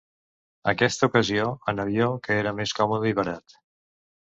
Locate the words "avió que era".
1.85-2.55